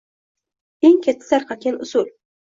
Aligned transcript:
Eng 0.89 0.95
keng 1.07 1.19
tarqalgan 1.27 1.77
usul. 1.87 2.09